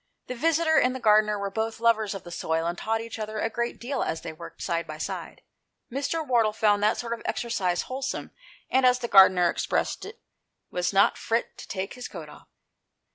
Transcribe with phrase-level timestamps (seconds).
[0.25, 3.37] The visitor and the gardener were both lovers of the soil, and taught each other
[3.37, 5.43] a great deal as they worked side by side.
[5.91, 6.25] Mr.
[6.25, 8.31] Wardle found that sort of exercise wholesome,
[8.71, 10.19] and, as the gardener expressed it,"
[10.71, 12.47] was not frit to take his coat off."